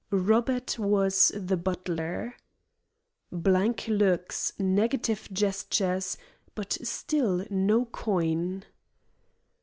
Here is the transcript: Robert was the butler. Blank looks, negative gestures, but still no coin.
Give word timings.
Robert 0.09 0.79
was 0.79 1.31
the 1.35 1.57
butler. 1.57 2.33
Blank 3.31 3.87
looks, 3.87 4.51
negative 4.57 5.29
gestures, 5.31 6.17
but 6.55 6.73
still 6.81 7.45
no 7.51 7.85
coin. 7.85 8.65